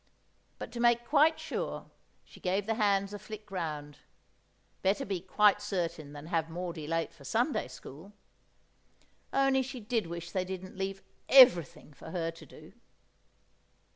[0.57, 1.85] But to make quite sure,
[2.25, 3.99] she gave the hands a flick round;
[4.81, 8.11] better be quite certain than have Maudie late for Sunday school.
[9.31, 12.73] Only she did wish they didn't leave everything for her to do!